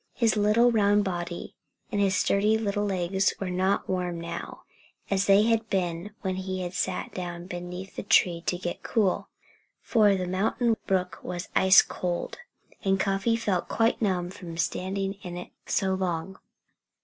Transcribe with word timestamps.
His 0.15 0.35
little 0.35 0.71
round 0.71 1.03
body 1.03 1.53
and 1.91 2.01
his 2.01 2.15
sturdy 2.15 2.57
little 2.57 2.85
legs 2.87 3.35
were 3.39 3.51
not 3.51 3.87
warm 3.87 4.19
now, 4.19 4.63
as 5.11 5.27
they 5.27 5.43
had 5.43 5.69
been 5.69 6.09
when 6.21 6.37
he 6.37 6.67
sat 6.71 7.13
down 7.13 7.45
beneath 7.45 7.95
the 7.97 8.01
tree 8.01 8.41
to 8.47 8.57
get 8.57 8.81
cool. 8.81 9.29
For 9.79 10.15
the 10.15 10.25
mountain 10.25 10.75
brook 10.87 11.19
was 11.21 11.49
ice 11.55 11.83
cold; 11.83 12.39
and 12.83 12.99
Cuffy 12.99 13.35
felt 13.35 13.67
quite 13.69 14.01
numb 14.01 14.31
from 14.31 14.57
standing 14.57 15.19
in 15.21 15.37
it 15.37 15.51
so 15.67 15.93
long. 15.93 16.39